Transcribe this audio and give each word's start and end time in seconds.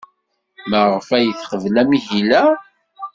Maɣef 0.69 1.07
ay 1.17 1.27
teqbel 1.39 1.75
amahil-a? 1.81 2.43